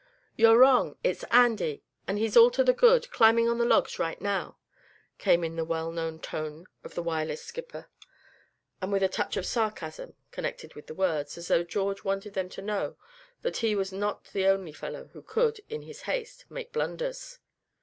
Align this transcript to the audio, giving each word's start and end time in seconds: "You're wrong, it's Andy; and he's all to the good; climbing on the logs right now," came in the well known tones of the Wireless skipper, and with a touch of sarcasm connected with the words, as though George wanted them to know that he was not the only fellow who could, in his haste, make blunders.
"You're 0.35 0.57
wrong, 0.57 0.95
it's 1.03 1.23
Andy; 1.29 1.83
and 2.07 2.17
he's 2.17 2.35
all 2.35 2.49
to 2.57 2.63
the 2.63 2.73
good; 2.73 3.11
climbing 3.11 3.47
on 3.47 3.59
the 3.59 3.65
logs 3.65 3.99
right 3.99 4.19
now," 4.19 4.57
came 5.19 5.43
in 5.43 5.57
the 5.57 5.63
well 5.63 5.91
known 5.91 6.19
tones 6.19 6.65
of 6.83 6.95
the 6.95 7.03
Wireless 7.03 7.43
skipper, 7.43 7.87
and 8.81 8.91
with 8.91 9.03
a 9.03 9.07
touch 9.07 9.37
of 9.37 9.45
sarcasm 9.45 10.15
connected 10.31 10.73
with 10.73 10.87
the 10.87 10.95
words, 10.95 11.37
as 11.37 11.49
though 11.49 11.61
George 11.61 12.03
wanted 12.03 12.33
them 12.33 12.49
to 12.49 12.63
know 12.63 12.97
that 13.43 13.57
he 13.57 13.75
was 13.75 13.91
not 13.93 14.23
the 14.33 14.47
only 14.47 14.73
fellow 14.73 15.05
who 15.13 15.21
could, 15.21 15.61
in 15.69 15.83
his 15.83 16.01
haste, 16.01 16.45
make 16.49 16.71
blunders. 16.73 17.37